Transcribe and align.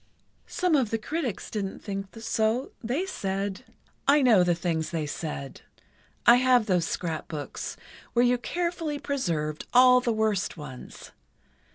"Some 0.47 0.75
of 0.75 0.89
the 0.89 0.97
critics 0.97 1.51
didn't 1.51 1.83
think 1.83 2.07
so; 2.19 2.71
they 2.83 3.05
said——" 3.05 3.65
"I 4.07 4.23
know 4.23 4.43
the 4.43 4.55
things 4.55 4.89
they 4.89 5.05
said. 5.05 5.61
I 6.25 6.37
have 6.37 6.65
those 6.65 6.85
scrapbooks, 6.87 7.77
where 8.13 8.25
you 8.25 8.39
carefully 8.39 8.97
preserved 8.97 9.67
all 9.75 10.01
the 10.01 10.11
worst 10.11 10.57
ones. 10.57 11.11